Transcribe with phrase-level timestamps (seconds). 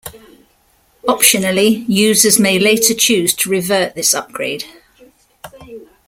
[1.07, 4.65] Optionally, users may later choose to revert this upgrade.